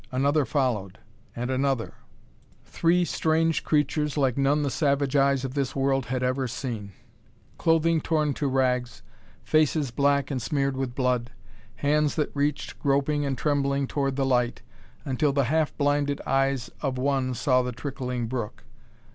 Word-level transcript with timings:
Another 0.11 0.45
followed, 0.45 0.97
and 1.35 1.51
another 1.51 1.93
three 2.65 3.05
strange 3.05 3.63
creatures 3.63 4.17
like 4.17 4.35
none 4.35 4.63
the 4.63 4.71
savage 4.71 5.15
eyes 5.15 5.45
of 5.45 5.53
this 5.53 5.75
world 5.75 6.07
had 6.07 6.23
ever 6.23 6.47
seen. 6.47 6.93
Clothing 7.59 8.01
torn 8.01 8.33
to 8.33 8.47
rags 8.47 9.03
faces 9.43 9.91
black 9.91 10.31
and 10.31 10.41
smeared 10.41 10.75
with 10.75 10.95
blood 10.95 11.29
hands 11.75 12.15
that 12.15 12.35
reached 12.35 12.79
groping 12.79 13.25
and 13.25 13.37
trembling 13.37 13.85
toward 13.85 14.15
the 14.15 14.25
light, 14.25 14.63
until 15.05 15.31
the 15.33 15.43
half 15.43 15.77
blinded 15.77 16.19
eyes 16.25 16.71
of 16.81 16.97
one 16.97 17.35
saw 17.35 17.61
the 17.61 17.71
trickling 17.71 18.25
brook. 18.25 18.63